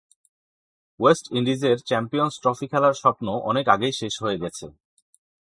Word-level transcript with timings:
West 0.99 1.25
ইন্ডিজের 1.37 1.77
Champions 1.89 2.35
Trophy 2.43 2.65
খেলার 2.71 2.95
স্বপ্ন 3.01 3.27
অনেক 3.49 3.65
আগেই 3.75 3.93
শেষ 3.99 4.13
হয়ে 4.23 4.41
গেছে। 4.43 4.65